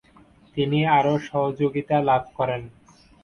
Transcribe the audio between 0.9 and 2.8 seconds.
আরও সহযোগিতা লাভ করেন।